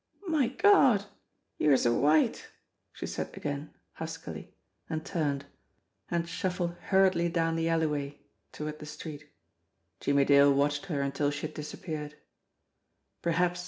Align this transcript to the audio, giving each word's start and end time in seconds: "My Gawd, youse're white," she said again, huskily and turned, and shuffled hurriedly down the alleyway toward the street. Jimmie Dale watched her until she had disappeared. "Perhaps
"My 0.25 0.47
Gawd, 0.47 1.05
youse're 1.59 1.93
white," 1.93 2.47
she 2.91 3.05
said 3.05 3.29
again, 3.37 3.69
huskily 3.93 4.51
and 4.89 5.05
turned, 5.05 5.45
and 6.09 6.27
shuffled 6.27 6.73
hurriedly 6.87 7.29
down 7.29 7.55
the 7.55 7.69
alleyway 7.69 8.17
toward 8.51 8.79
the 8.79 8.87
street. 8.87 9.29
Jimmie 9.99 10.25
Dale 10.25 10.51
watched 10.51 10.87
her 10.87 11.03
until 11.03 11.29
she 11.29 11.41
had 11.45 11.53
disappeared. 11.53 12.15
"Perhaps 13.21 13.59